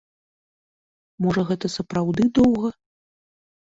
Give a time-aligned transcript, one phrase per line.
[1.27, 2.77] Можа, гэта сапраўды доўга?